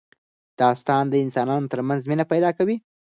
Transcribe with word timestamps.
دا 0.03 0.07
داستان 0.59 1.03
د 1.09 1.13
انسانانو 1.25 1.71
ترمنځ 1.73 2.01
مینه 2.09 2.25
پیدا 2.31 2.49
کوي. 2.57 2.75